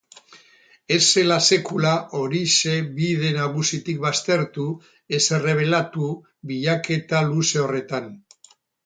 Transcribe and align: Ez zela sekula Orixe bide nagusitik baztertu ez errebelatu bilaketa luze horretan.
Ez 0.95 0.99
zela 1.07 1.35
sekula 1.49 1.91
Orixe 2.19 2.73
bide 2.95 3.29
nagusitik 3.35 3.99
baztertu 4.05 4.65
ez 5.19 5.21
errebelatu 5.39 6.09
bilaketa 6.53 7.21
luze 7.29 7.63
horretan. 7.67 8.11